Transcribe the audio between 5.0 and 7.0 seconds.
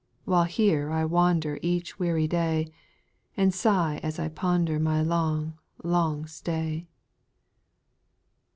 long, long stay.